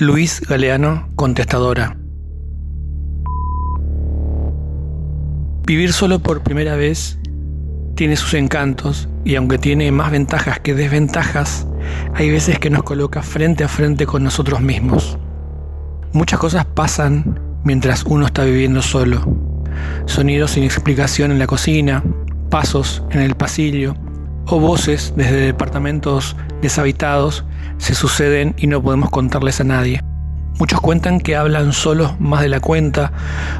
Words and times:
Luis 0.00 0.40
Galeano, 0.42 1.08
contestadora. 1.16 1.98
Vivir 5.66 5.92
solo 5.92 6.20
por 6.20 6.44
primera 6.44 6.76
vez 6.76 7.18
tiene 7.96 8.14
sus 8.14 8.34
encantos 8.34 9.08
y 9.24 9.34
aunque 9.34 9.58
tiene 9.58 9.90
más 9.90 10.12
ventajas 10.12 10.60
que 10.60 10.74
desventajas, 10.74 11.66
hay 12.14 12.30
veces 12.30 12.60
que 12.60 12.70
nos 12.70 12.84
coloca 12.84 13.22
frente 13.22 13.64
a 13.64 13.68
frente 13.68 14.06
con 14.06 14.22
nosotros 14.22 14.60
mismos. 14.60 15.18
Muchas 16.12 16.38
cosas 16.38 16.64
pasan 16.64 17.40
mientras 17.64 18.04
uno 18.04 18.26
está 18.26 18.44
viviendo 18.44 18.82
solo. 18.82 19.26
Sonidos 20.06 20.52
sin 20.52 20.62
explicación 20.62 21.32
en 21.32 21.40
la 21.40 21.48
cocina, 21.48 22.04
pasos 22.50 23.02
en 23.10 23.18
el 23.18 23.34
pasillo 23.34 23.96
o 24.48 24.58
voces 24.58 25.12
desde 25.16 25.36
departamentos 25.36 26.36
deshabitados 26.62 27.44
se 27.78 27.94
suceden 27.94 28.54
y 28.58 28.66
no 28.66 28.82
podemos 28.82 29.10
contarles 29.10 29.60
a 29.60 29.64
nadie. 29.64 30.00
Muchos 30.58 30.80
cuentan 30.80 31.20
que 31.20 31.36
hablan 31.36 31.72
solos 31.72 32.18
más 32.18 32.42
de 32.42 32.48
la 32.48 32.60
cuenta 32.60 33.12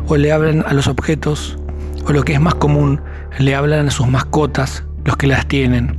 o 0.09 0.17
le 0.17 0.33
hablan 0.33 0.65
a 0.67 0.73
los 0.73 0.89
objetos 0.89 1.59
o 2.07 2.13
lo 2.13 2.23
que 2.25 2.33
es 2.33 2.41
más 2.41 2.55
común, 2.55 3.01
le 3.39 3.55
hablan 3.55 3.89
a 3.89 3.91
sus 3.91 4.09
mascotas, 4.09 4.85
los 5.05 5.17
que 5.17 5.27
las 5.27 5.47
tienen. 5.47 5.99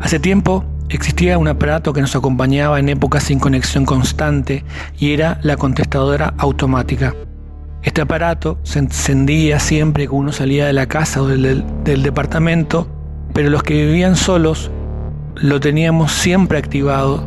Hace 0.00 0.18
tiempo 0.18 0.64
existía 0.88 1.38
un 1.38 1.46
aparato 1.46 1.92
que 1.92 2.00
nos 2.00 2.16
acompañaba 2.16 2.80
en 2.80 2.88
épocas 2.88 3.24
sin 3.24 3.38
conexión 3.38 3.84
constante 3.84 4.64
y 4.98 5.12
era 5.12 5.38
la 5.42 5.56
contestadora 5.56 6.34
automática. 6.38 7.14
Este 7.82 8.00
aparato 8.00 8.58
se 8.62 8.80
encendía 8.80 9.60
siempre 9.60 10.04
que 10.04 10.14
uno 10.14 10.32
salía 10.32 10.66
de 10.66 10.72
la 10.72 10.86
casa 10.86 11.22
o 11.22 11.28
del, 11.28 11.64
del 11.84 12.02
departamento, 12.02 12.88
pero 13.32 13.50
los 13.50 13.62
que 13.62 13.74
vivían 13.74 14.16
solos 14.16 14.70
lo 15.36 15.60
teníamos 15.60 16.12
siempre 16.12 16.58
activado 16.58 17.26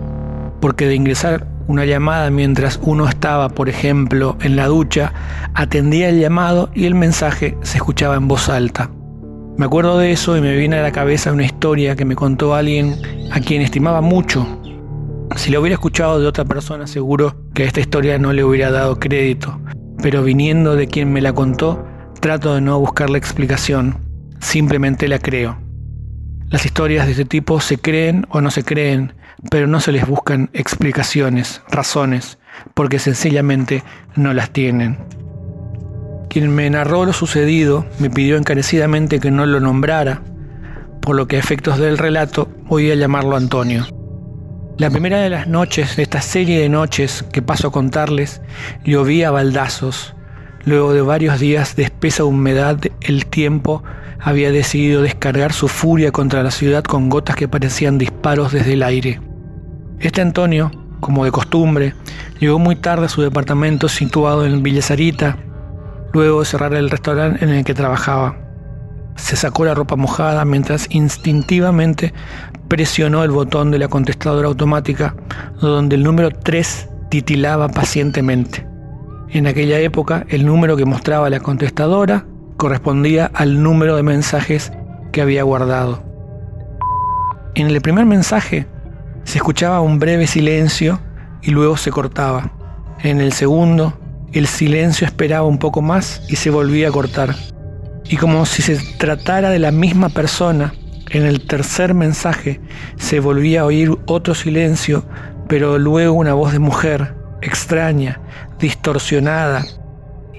porque 0.60 0.88
de 0.88 0.96
ingresar 0.96 1.48
una 1.68 1.86
llamada 1.86 2.30
mientras 2.30 2.80
uno 2.84 3.08
estaba, 3.08 3.50
por 3.50 3.70
ejemplo, 3.70 4.38
en 4.42 4.56
la 4.56 4.68
ducha, 4.68 5.14
atendía 5.54 6.10
el 6.10 6.20
llamado 6.20 6.70
y 6.74 6.86
el 6.86 6.96
mensaje 6.96 7.58
se 7.62 7.78
escuchaba 7.78 8.16
en 8.16 8.28
voz 8.28 8.50
alta. 8.50 8.90
Me 9.58 9.66
acuerdo 9.66 9.98
de 9.98 10.12
eso 10.12 10.36
y 10.36 10.42
me 10.42 10.56
viene 10.56 10.78
a 10.78 10.82
la 10.82 10.92
cabeza 10.92 11.32
una 11.32 11.46
historia 11.46 11.96
que 11.96 12.06
me 12.06 12.16
contó 12.16 12.56
alguien 12.56 12.96
a 13.32 13.40
quien 13.40 13.62
estimaba 13.62 14.02
mucho. 14.02 14.46
Si 15.36 15.52
lo 15.52 15.62
hubiera 15.62 15.76
escuchado 15.76 16.20
de 16.20 16.28
otra 16.28 16.44
persona, 16.44 16.88
seguro 16.88 17.36
que 17.54 17.64
a 17.64 17.66
esta 17.68 17.80
historia 17.80 18.18
no 18.18 18.34
le 18.34 18.44
hubiera 18.44 18.72
dado 18.72 19.00
crédito. 19.00 19.60
Pero 20.02 20.24
viniendo 20.24 20.76
de 20.76 20.88
quien 20.88 21.14
me 21.14 21.22
la 21.22 21.34
contó, 21.34 21.86
trato 22.20 22.56
de 22.56 22.62
no 22.62 22.80
buscar 22.80 23.10
la 23.10 23.18
explicación. 23.18 23.98
Simplemente 24.40 25.08
la 25.08 25.20
creo. 25.20 25.63
Las 26.54 26.68
historias 26.68 27.08
de 27.08 27.14
este 27.14 27.26
tipo 27.26 27.60
se 27.60 27.80
creen 27.80 28.28
o 28.30 28.40
no 28.40 28.52
se 28.52 28.64
creen, 28.64 29.14
pero 29.50 29.66
no 29.66 29.80
se 29.80 29.92
les 29.92 30.06
buscan 30.06 30.52
explicaciones, 30.54 31.64
razones, 31.68 32.38
porque 32.76 33.00
sencillamente 33.00 33.84
no 34.16 34.36
las 34.36 34.52
tienen. 34.52 35.00
Quien 36.30 36.54
me 36.54 36.70
narró 36.70 37.06
lo 37.06 37.14
sucedido 37.14 37.88
me 37.98 38.12
pidió 38.12 38.38
encarecidamente 38.38 39.20
que 39.20 39.32
no 39.32 39.48
lo 39.48 39.60
nombrara, 39.60 40.22
por 41.02 41.16
lo 41.16 41.28
que 41.28 41.38
a 41.38 41.40
efectos 41.40 41.80
del 41.80 41.98
relato 41.98 42.48
voy 42.66 42.92
a 42.92 42.96
llamarlo 42.96 43.36
Antonio. 43.36 43.88
La 44.78 44.92
primera 44.92 45.18
de 45.22 45.32
las 45.32 45.48
noches, 45.48 45.96
de 45.96 46.04
esta 46.04 46.22
serie 46.22 46.60
de 46.60 46.70
noches 46.70 47.26
que 47.32 47.42
paso 47.42 47.70
a 47.70 47.72
contarles, 47.72 48.44
llovía 48.86 49.30
a 49.30 49.32
baldazos. 49.32 50.14
Luego 50.66 50.94
de 50.94 51.02
varios 51.02 51.40
días 51.40 51.76
de 51.76 51.82
espesa 51.82 52.26
humedad, 52.26 52.80
el 53.02 53.26
tiempo 53.26 53.84
había 54.24 54.52
decidido 54.52 55.02
descargar 55.02 55.52
su 55.52 55.68
furia 55.68 56.12
contra 56.12 56.44
la 56.44 56.52
ciudad 56.52 56.84
con 56.84 57.10
gotas 57.10 57.36
que 57.36 57.50
parecían 57.50 57.98
disparos 57.98 58.54
desde 58.54 58.74
el 58.74 58.84
aire. 58.84 59.20
Este 60.00 60.22
Antonio, 60.22 60.72
como 61.02 61.26
de 61.26 61.32
costumbre, 61.32 61.94
llegó 62.40 62.58
muy 62.58 62.78
tarde 62.78 63.08
a 63.08 63.10
su 63.10 63.22
departamento 63.22 63.90
situado 63.90 64.46
en 64.46 64.64
Villa 64.64 64.82
Sarita, 64.82 65.38
luego 66.14 66.40
de 66.40 66.46
cerrar 66.46 66.74
el 66.74 66.90
restaurante 66.90 67.44
en 67.44 67.52
el 67.52 67.66
que 67.66 67.74
trabajaba. 67.74 68.38
Se 69.16 69.36
sacó 69.36 69.66
la 69.66 69.76
ropa 69.76 69.98
mojada 69.98 70.46
mientras 70.46 70.88
instintivamente 70.90 72.14
presionó 72.70 73.24
el 73.24 73.32
botón 73.32 73.72
de 73.72 73.78
la 73.78 73.90
contestadora 73.90 74.48
automática 74.48 75.16
donde 75.62 75.96
el 75.98 76.04
número 76.04 76.32
3 76.32 76.90
titilaba 77.10 77.68
pacientemente. 77.68 78.66
En 79.30 79.48
aquella 79.48 79.80
época 79.80 80.26
el 80.30 80.46
número 80.46 80.78
que 80.78 80.86
mostraba 80.86 81.30
la 81.30 81.42
contestadora 81.42 82.26
correspondía 82.64 83.30
al 83.34 83.62
número 83.62 83.98
de 83.98 84.04
mensajes 84.04 84.72
que 85.12 85.22
había 85.22 85.44
guardado. 85.44 86.02
En 87.56 87.68
el 87.68 87.82
primer 87.82 88.06
mensaje 88.06 88.68
se 89.26 89.40
escuchaba 89.40 89.82
un 89.82 90.00
breve 90.00 90.28
silencio 90.28 91.02
y 91.42 91.52
luego 91.52 91.76
se 91.76 91.92
cortaba. 91.92 92.54
En 93.02 93.20
el 93.20 93.34
segundo, 93.34 94.00
el 94.32 94.48
silencio 94.48 95.06
esperaba 95.06 95.46
un 95.46 95.58
poco 95.58 95.82
más 95.82 96.22
y 96.30 96.38
se 96.38 96.52
volvía 96.52 96.88
a 96.88 96.92
cortar. 96.94 97.36
Y 98.06 98.16
como 98.16 98.46
si 98.46 98.62
se 98.62 98.78
tratara 98.98 99.50
de 99.50 99.60
la 99.60 99.72
misma 99.72 100.08
persona, 100.08 100.74
en 101.10 101.26
el 101.26 101.46
tercer 101.46 101.94
mensaje 101.94 102.62
se 102.96 103.20
volvía 103.20 103.60
a 103.60 103.66
oír 103.66 103.92
otro 104.06 104.36
silencio, 104.36 105.04
pero 105.50 105.78
luego 105.78 106.14
una 106.14 106.34
voz 106.34 106.54
de 106.54 106.60
mujer, 106.60 107.14
extraña, 107.42 108.22
distorsionada 108.58 109.66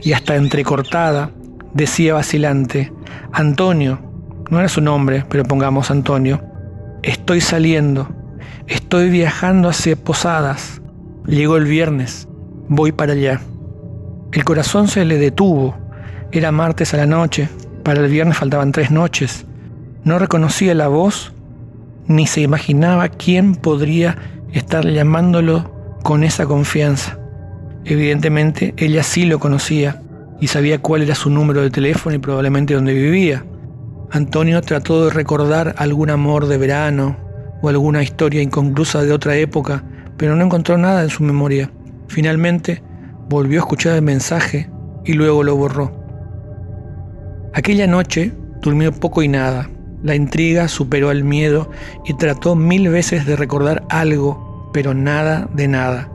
y 0.02 0.14
hasta 0.14 0.36
entrecortada, 0.36 1.30
decía 1.74 2.14
vacilante, 2.14 2.92
Antonio, 3.32 3.98
no 4.50 4.58
era 4.58 4.68
su 4.68 4.80
nombre, 4.80 5.24
pero 5.28 5.44
pongamos 5.44 5.90
Antonio, 5.90 6.40
estoy 7.02 7.40
saliendo. 7.40 8.08
Estoy 8.66 9.10
viajando 9.10 9.68
hacia 9.68 9.94
Posadas. 9.94 10.80
Llegó 11.26 11.58
el 11.58 11.64
viernes. 11.66 12.28
Voy 12.68 12.92
para 12.92 13.12
allá. 13.12 13.40
El 14.32 14.44
corazón 14.44 14.88
se 14.88 15.04
le 15.04 15.18
detuvo. 15.18 15.76
Era 16.32 16.50
martes 16.50 16.94
a 16.94 16.96
la 16.96 17.06
noche. 17.06 17.48
Para 17.82 18.00
el 18.00 18.10
viernes 18.10 18.38
faltaban 18.38 18.72
tres 18.72 18.90
noches. 18.90 19.44
No 20.02 20.18
reconocía 20.18 20.74
la 20.74 20.88
voz 20.88 21.34
ni 22.06 22.26
se 22.26 22.40
imaginaba 22.40 23.08
quién 23.08 23.54
podría 23.54 24.16
estar 24.52 24.86
llamándolo 24.86 25.98
con 26.02 26.24
esa 26.24 26.46
confianza. 26.46 27.18
Evidentemente 27.84 28.74
ella 28.76 29.02
sí 29.02 29.26
lo 29.26 29.38
conocía 29.38 30.02
y 30.40 30.48
sabía 30.48 30.80
cuál 30.80 31.02
era 31.02 31.14
su 31.14 31.30
número 31.30 31.62
de 31.62 31.70
teléfono 31.70 32.14
y 32.14 32.18
probablemente 32.18 32.74
dónde 32.74 32.94
vivía. 32.94 33.44
Antonio 34.10 34.60
trató 34.62 35.06
de 35.06 35.10
recordar 35.10 35.74
algún 35.78 36.10
amor 36.10 36.46
de 36.46 36.58
verano, 36.58 37.16
o 37.62 37.68
alguna 37.68 38.02
historia 38.02 38.42
inconclusa 38.42 39.02
de 39.02 39.12
otra 39.12 39.36
época, 39.36 39.82
pero 40.16 40.36
no 40.36 40.44
encontró 40.44 40.76
nada 40.76 41.02
en 41.02 41.08
su 41.08 41.22
memoria. 41.22 41.70
Finalmente, 42.08 42.82
volvió 43.28 43.60
a 43.60 43.64
escuchar 43.64 43.94
el 43.94 44.02
mensaje 44.02 44.70
y 45.04 45.14
luego 45.14 45.42
lo 45.42 45.56
borró. 45.56 45.92
Aquella 47.54 47.86
noche 47.86 48.32
durmió 48.60 48.92
poco 48.92 49.22
y 49.22 49.28
nada. 49.28 49.70
La 50.02 50.14
intriga 50.14 50.68
superó 50.68 51.08
al 51.08 51.24
miedo 51.24 51.70
y 52.04 52.14
trató 52.14 52.54
mil 52.54 52.88
veces 52.90 53.24
de 53.26 53.36
recordar 53.36 53.84
algo, 53.88 54.70
pero 54.74 54.92
nada 54.92 55.48
de 55.54 55.66
nada. 55.66 56.10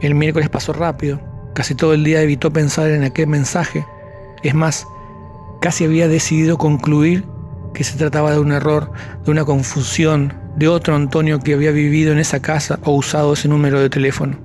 El 0.00 0.14
miércoles 0.14 0.48
pasó 0.48 0.72
rápido. 0.72 1.20
Casi 1.58 1.74
todo 1.74 1.92
el 1.92 2.04
día 2.04 2.22
evitó 2.22 2.52
pensar 2.52 2.88
en 2.90 3.02
aquel 3.02 3.26
mensaje. 3.26 3.84
Es 4.44 4.54
más, 4.54 4.86
casi 5.60 5.84
había 5.84 6.06
decidido 6.06 6.56
concluir 6.56 7.24
que 7.74 7.82
se 7.82 7.98
trataba 7.98 8.30
de 8.30 8.38
un 8.38 8.52
error, 8.52 8.92
de 9.24 9.32
una 9.32 9.44
confusión, 9.44 10.34
de 10.54 10.68
otro 10.68 10.94
Antonio 10.94 11.40
que 11.40 11.54
había 11.54 11.72
vivido 11.72 12.12
en 12.12 12.18
esa 12.18 12.40
casa 12.40 12.78
o 12.84 12.92
usado 12.92 13.32
ese 13.32 13.48
número 13.48 13.80
de 13.80 13.90
teléfono. 13.90 14.38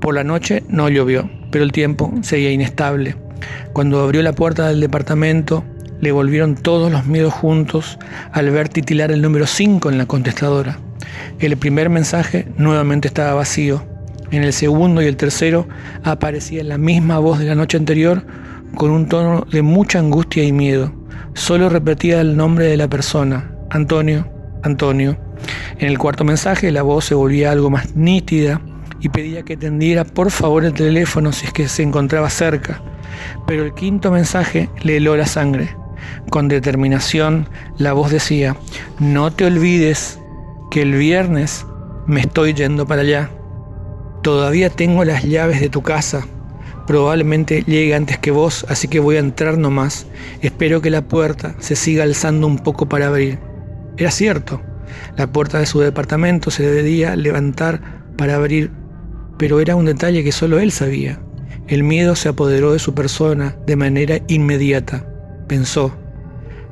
Por 0.00 0.14
la 0.14 0.22
noche 0.22 0.62
no 0.68 0.88
llovió, 0.88 1.28
pero 1.50 1.64
el 1.64 1.72
tiempo 1.72 2.12
seguía 2.22 2.52
inestable. 2.52 3.16
Cuando 3.72 4.00
abrió 4.00 4.22
la 4.22 4.32
puerta 4.32 4.68
del 4.68 4.78
departamento, 4.78 5.64
le 6.00 6.12
volvieron 6.12 6.54
todos 6.54 6.92
los 6.92 7.04
miedos 7.04 7.34
juntos 7.34 7.98
al 8.30 8.48
ver 8.52 8.68
titilar 8.68 9.10
el 9.10 9.22
número 9.22 9.48
5 9.48 9.90
en 9.90 9.98
la 9.98 10.06
contestadora. 10.06 10.78
El 11.40 11.56
primer 11.56 11.90
mensaje 11.90 12.46
nuevamente 12.56 13.08
estaba 13.08 13.34
vacío. 13.34 13.97
En 14.30 14.44
el 14.44 14.52
segundo 14.52 15.00
y 15.00 15.06
el 15.06 15.16
tercero 15.16 15.66
aparecía 16.04 16.62
la 16.64 16.78
misma 16.78 17.18
voz 17.18 17.38
de 17.38 17.46
la 17.46 17.54
noche 17.54 17.78
anterior 17.78 18.24
con 18.74 18.90
un 18.90 19.08
tono 19.08 19.46
de 19.50 19.62
mucha 19.62 19.98
angustia 19.98 20.44
y 20.44 20.52
miedo. 20.52 20.92
Solo 21.34 21.68
repetía 21.68 22.20
el 22.20 22.36
nombre 22.36 22.66
de 22.66 22.76
la 22.76 22.88
persona, 22.88 23.50
Antonio, 23.70 24.30
Antonio. 24.62 25.18
En 25.78 25.88
el 25.88 25.98
cuarto 25.98 26.24
mensaje 26.24 26.70
la 26.72 26.82
voz 26.82 27.06
se 27.06 27.14
volvía 27.14 27.52
algo 27.52 27.70
más 27.70 27.94
nítida 27.96 28.60
y 29.00 29.08
pedía 29.08 29.44
que 29.44 29.56
tendiera 29.56 30.04
por 30.04 30.30
favor 30.30 30.64
el 30.64 30.74
teléfono 30.74 31.32
si 31.32 31.46
es 31.46 31.52
que 31.52 31.68
se 31.68 31.82
encontraba 31.82 32.28
cerca. 32.28 32.82
Pero 33.46 33.64
el 33.64 33.74
quinto 33.74 34.10
mensaje 34.10 34.68
le 34.82 34.96
heló 34.98 35.16
la 35.16 35.26
sangre. 35.26 35.74
Con 36.30 36.48
determinación 36.48 37.48
la 37.78 37.92
voz 37.92 38.10
decía, 38.10 38.56
no 38.98 39.32
te 39.32 39.46
olvides 39.46 40.18
que 40.70 40.82
el 40.82 40.94
viernes 40.94 41.66
me 42.06 42.20
estoy 42.20 42.54
yendo 42.54 42.86
para 42.86 43.02
allá. 43.02 43.30
Todavía 44.22 44.70
tengo 44.70 45.04
las 45.04 45.24
llaves 45.24 45.60
de 45.60 45.68
tu 45.68 45.82
casa. 45.82 46.26
Probablemente 46.86 47.62
llegue 47.66 47.94
antes 47.94 48.18
que 48.18 48.30
vos, 48.30 48.64
así 48.68 48.88
que 48.88 49.00
voy 49.00 49.16
a 49.16 49.20
entrar 49.20 49.58
nomás. 49.58 50.06
Espero 50.40 50.80
que 50.80 50.90
la 50.90 51.02
puerta 51.02 51.54
se 51.58 51.76
siga 51.76 52.04
alzando 52.04 52.46
un 52.46 52.58
poco 52.58 52.88
para 52.88 53.08
abrir. 53.08 53.38
Era 53.96 54.10
cierto. 54.10 54.60
La 55.16 55.26
puerta 55.26 55.58
de 55.58 55.66
su 55.66 55.80
departamento 55.80 56.50
se 56.50 56.68
debía 56.68 57.14
levantar 57.14 58.04
para 58.16 58.36
abrir 58.36 58.70
pero 59.38 59.60
era 59.60 59.76
un 59.76 59.86
detalle 59.86 60.24
que 60.24 60.32
solo 60.32 60.58
él 60.58 60.72
sabía. 60.72 61.20
El 61.68 61.84
miedo 61.84 62.16
se 62.16 62.28
apoderó 62.28 62.72
de 62.72 62.78
su 62.78 62.92
persona 62.92 63.56
de 63.66 63.76
manera 63.76 64.18
inmediata. 64.26 65.06
Pensó, 65.46 65.96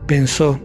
pensó, 0.07 0.61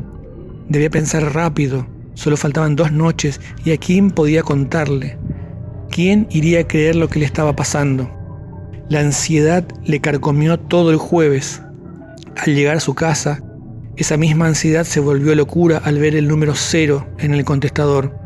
debía 0.67 0.89
pensar 0.89 1.33
rápido, 1.33 1.87
solo 2.15 2.35
faltaban 2.35 2.75
dos 2.75 2.91
noches 2.91 3.39
y 3.63 3.71
a 3.71 3.77
quién 3.77 4.11
podía 4.11 4.41
contarle. 4.41 5.17
¿Quién 5.91 6.27
iría 6.31 6.61
a 6.61 6.67
creer 6.67 6.95
lo 6.95 7.09
que 7.09 7.19
le 7.19 7.25
estaba 7.25 7.53
pasando? 7.53 8.09
La 8.87 9.01
ansiedad 9.01 9.65
le 9.83 9.99
carcomió 9.99 10.57
todo 10.57 10.89
el 10.89 10.95
jueves. 10.95 11.61
Al 12.37 12.55
llegar 12.55 12.77
a 12.77 12.79
su 12.79 12.95
casa, 12.95 13.43
esa 13.97 14.15
misma 14.15 14.47
ansiedad 14.47 14.85
se 14.85 15.01
volvió 15.01 15.35
locura 15.35 15.81
al 15.83 15.99
ver 15.99 16.15
el 16.15 16.29
número 16.29 16.55
cero 16.55 17.09
en 17.17 17.33
el 17.33 17.43
contestador. 17.43 18.17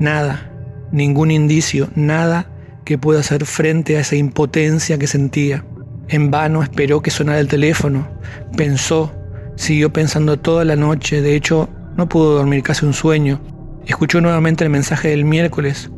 Nada, 0.00 0.50
ningún 0.90 1.30
indicio, 1.30 1.88
nada 1.94 2.50
que 2.84 2.98
pueda 2.98 3.20
hacer 3.20 3.46
frente 3.46 3.96
a 3.96 4.00
esa 4.00 4.16
impotencia 4.16 4.98
que 4.98 5.06
sentía. 5.06 5.64
En 6.08 6.32
vano 6.32 6.64
esperó 6.64 7.00
que 7.00 7.12
sonara 7.12 7.38
el 7.38 7.46
teléfono, 7.46 8.08
pensó, 8.56 9.12
siguió 9.54 9.92
pensando 9.92 10.36
toda 10.40 10.64
la 10.64 10.74
noche, 10.74 11.22
de 11.22 11.36
hecho 11.36 11.68
no 11.96 12.08
pudo 12.08 12.38
dormir 12.38 12.64
casi 12.64 12.84
un 12.84 12.92
sueño. 12.92 13.40
Escuchó 13.86 14.20
nuevamente 14.20 14.64
el 14.64 14.70
mensaje 14.70 15.10
del 15.10 15.24
miércoles. 15.24 15.92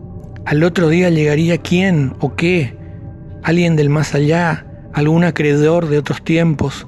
Al 0.46 0.62
otro 0.62 0.88
día 0.88 1.10
llegaría 1.10 1.58
quién 1.58 2.14
o 2.20 2.37
qué, 2.37 2.76
alguien 3.43 3.75
del 3.75 3.90
más 3.90 4.14
allá, 4.14 4.64
algún 4.93 5.25
acreedor 5.25 5.88
de 5.88 5.98
otros 5.98 6.22
tiempos. 6.22 6.87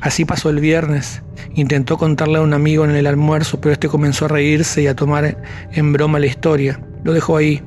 Así 0.00 0.24
pasó 0.24 0.50
el 0.50 0.58
viernes. 0.58 1.22
Intentó 1.54 1.98
contarle 1.98 2.38
a 2.38 2.40
un 2.40 2.52
amigo 2.52 2.84
en 2.84 2.90
el 2.90 3.06
almuerzo, 3.06 3.60
pero 3.60 3.72
este 3.72 3.86
comenzó 3.86 4.24
a 4.24 4.28
reírse 4.28 4.82
y 4.82 4.88
a 4.88 4.96
tomar 4.96 5.40
en 5.70 5.92
broma 5.92 6.18
la 6.18 6.26
historia. 6.26 6.80
Lo 7.04 7.12
dejó 7.12 7.36
ahí. 7.36 7.62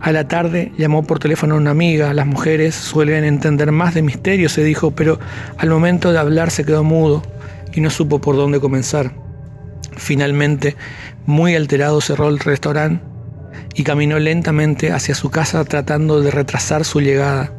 A 0.00 0.12
la 0.12 0.28
tarde 0.28 0.70
llamó 0.78 1.02
por 1.02 1.18
teléfono 1.18 1.56
a 1.56 1.58
una 1.58 1.72
amiga. 1.72 2.14
Las 2.14 2.28
mujeres 2.28 2.76
suelen 2.76 3.24
entender 3.24 3.72
más 3.72 3.92
de 3.92 4.02
misterio, 4.02 4.48
se 4.48 4.62
dijo, 4.62 4.92
pero 4.92 5.18
al 5.58 5.68
momento 5.68 6.12
de 6.12 6.20
hablar 6.20 6.52
se 6.52 6.64
quedó 6.64 6.84
mudo 6.84 7.22
y 7.74 7.80
no 7.80 7.90
supo 7.90 8.20
por 8.20 8.36
dónde 8.36 8.60
comenzar. 8.60 9.10
Finalmente, 9.96 10.76
muy 11.26 11.56
alterado, 11.56 12.00
cerró 12.00 12.28
el 12.28 12.38
restaurante 12.38 13.15
y 13.76 13.84
caminó 13.84 14.18
lentamente 14.18 14.90
hacia 14.90 15.14
su 15.14 15.30
casa 15.30 15.62
tratando 15.64 16.20
de 16.22 16.30
retrasar 16.30 16.84
su 16.84 17.00
llegada. 17.00 17.52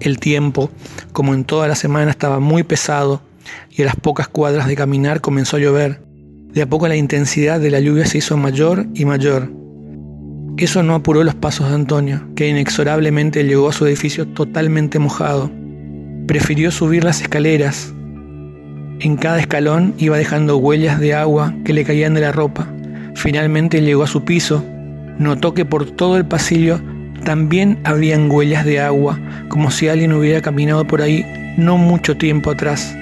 El 0.00 0.18
tiempo, 0.18 0.70
como 1.12 1.34
en 1.34 1.44
toda 1.44 1.68
la 1.68 1.74
semana, 1.74 2.10
estaba 2.10 2.40
muy 2.40 2.62
pesado 2.62 3.20
y 3.70 3.82
a 3.82 3.84
las 3.84 3.96
pocas 3.96 4.28
cuadras 4.28 4.66
de 4.66 4.76
caminar 4.76 5.20
comenzó 5.20 5.58
a 5.58 5.60
llover. 5.60 6.00
De 6.52 6.62
a 6.62 6.66
poco 6.66 6.88
la 6.88 6.96
intensidad 6.96 7.60
de 7.60 7.70
la 7.70 7.80
lluvia 7.80 8.06
se 8.06 8.18
hizo 8.18 8.36
mayor 8.38 8.86
y 8.94 9.04
mayor. 9.04 9.50
Eso 10.56 10.82
no 10.82 10.94
apuró 10.94 11.22
los 11.22 11.34
pasos 11.34 11.68
de 11.68 11.74
Antonio, 11.74 12.22
que 12.34 12.48
inexorablemente 12.48 13.44
llegó 13.44 13.68
a 13.68 13.72
su 13.72 13.86
edificio 13.86 14.26
totalmente 14.26 14.98
mojado. 14.98 15.50
Prefirió 16.26 16.70
subir 16.70 17.04
las 17.04 17.20
escaleras. 17.20 17.92
En 19.00 19.16
cada 19.16 19.38
escalón 19.38 19.94
iba 19.98 20.16
dejando 20.16 20.56
huellas 20.56 20.98
de 20.98 21.14
agua 21.14 21.54
que 21.64 21.74
le 21.74 21.84
caían 21.84 22.14
de 22.14 22.22
la 22.22 22.32
ropa. 22.32 22.66
Finalmente 23.14 23.82
llegó 23.82 24.02
a 24.04 24.08
su 24.08 24.24
piso. 24.24 24.64
Notó 25.18 25.52
que 25.52 25.64
por 25.64 25.90
todo 25.90 26.16
el 26.16 26.24
pasillo 26.24 26.80
también 27.24 27.78
habían 27.84 28.30
huellas 28.30 28.64
de 28.64 28.80
agua, 28.80 29.18
como 29.48 29.70
si 29.70 29.88
alguien 29.88 30.12
hubiera 30.12 30.40
caminado 30.40 30.86
por 30.86 31.02
ahí 31.02 31.26
no 31.56 31.76
mucho 31.76 32.16
tiempo 32.16 32.52
atrás. 32.52 32.96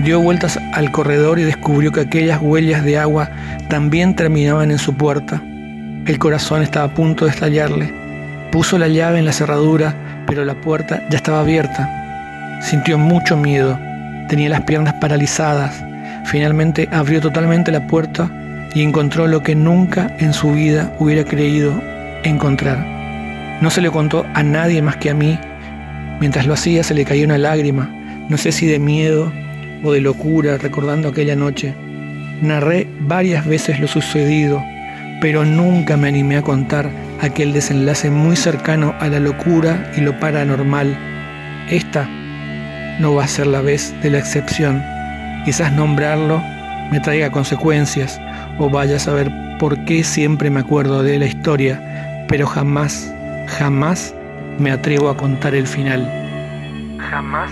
Dio 0.00 0.20
vueltas 0.20 0.58
al 0.74 0.90
corredor 0.90 1.38
y 1.38 1.44
descubrió 1.44 1.92
que 1.92 2.00
aquellas 2.00 2.40
huellas 2.42 2.84
de 2.84 2.98
agua 2.98 3.30
también 3.70 4.16
terminaban 4.16 4.70
en 4.70 4.78
su 4.78 4.94
puerta. 4.94 5.40
El 6.06 6.18
corazón 6.18 6.62
estaba 6.62 6.86
a 6.86 6.94
punto 6.94 7.24
de 7.24 7.30
estallarle. 7.30 7.92
Puso 8.50 8.76
la 8.76 8.88
llave 8.88 9.20
en 9.20 9.24
la 9.24 9.32
cerradura, 9.32 9.94
pero 10.26 10.44
la 10.44 10.54
puerta 10.60 11.02
ya 11.08 11.16
estaba 11.16 11.40
abierta. 11.40 12.60
Sintió 12.60 12.98
mucho 12.98 13.36
miedo. 13.36 13.78
Tenía 14.28 14.48
las 14.48 14.62
piernas 14.62 14.94
paralizadas. 14.94 15.82
Finalmente 16.24 16.88
abrió 16.92 17.20
totalmente 17.20 17.70
la 17.70 17.86
puerta 17.86 18.30
y 18.76 18.82
encontró 18.82 19.26
lo 19.26 19.42
que 19.42 19.54
nunca 19.54 20.14
en 20.18 20.34
su 20.34 20.52
vida 20.52 20.94
hubiera 20.98 21.24
creído 21.24 21.72
encontrar. 22.24 23.56
No 23.62 23.70
se 23.70 23.80
le 23.80 23.90
contó 23.90 24.26
a 24.34 24.42
nadie 24.42 24.82
más 24.82 24.98
que 24.98 25.08
a 25.08 25.14
mí. 25.14 25.38
Mientras 26.20 26.46
lo 26.46 26.52
hacía 26.52 26.84
se 26.84 26.92
le 26.92 27.06
caía 27.06 27.24
una 27.24 27.38
lágrima, 27.38 27.88
no 28.28 28.36
sé 28.36 28.52
si 28.52 28.66
de 28.66 28.78
miedo 28.78 29.32
o 29.82 29.92
de 29.92 30.02
locura 30.02 30.58
recordando 30.58 31.08
aquella 31.08 31.34
noche. 31.34 31.74
Narré 32.42 32.86
varias 33.00 33.46
veces 33.46 33.80
lo 33.80 33.88
sucedido, 33.88 34.62
pero 35.22 35.46
nunca 35.46 35.96
me 35.96 36.08
animé 36.08 36.36
a 36.36 36.42
contar 36.42 36.90
aquel 37.22 37.54
desenlace 37.54 38.10
muy 38.10 38.36
cercano 38.36 38.94
a 39.00 39.08
la 39.08 39.20
locura 39.20 39.90
y 39.96 40.02
lo 40.02 40.20
paranormal. 40.20 40.94
Esta 41.70 42.06
no 43.00 43.14
va 43.14 43.24
a 43.24 43.28
ser 43.28 43.46
la 43.46 43.62
vez 43.62 43.94
de 44.02 44.10
la 44.10 44.18
excepción. 44.18 44.82
Quizás 45.46 45.72
nombrarlo 45.72 46.42
me 46.92 47.00
traiga 47.00 47.30
consecuencias 47.30 48.20
o 48.58 48.70
vaya 48.70 48.96
a 48.96 48.98
saber 48.98 49.30
por 49.58 49.84
qué 49.84 50.04
siempre 50.04 50.50
me 50.50 50.60
acuerdo 50.60 51.02
de 51.02 51.18
la 51.18 51.26
historia, 51.26 52.24
pero 52.28 52.46
jamás, 52.46 53.12
jamás 53.46 54.14
me 54.58 54.70
atrevo 54.70 55.08
a 55.08 55.16
contar 55.16 55.54
el 55.54 55.66
final. 55.66 56.06
Jamás 56.98 57.50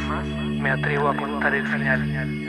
me 0.60 0.70
atrevo 0.70 1.08
a 1.08 1.16
contar 1.16 1.54
el 1.54 1.66
final. 1.66 2.43